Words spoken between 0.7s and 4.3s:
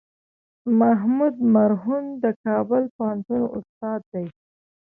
محمود مرهون د کابل پوهنتون استاد دی.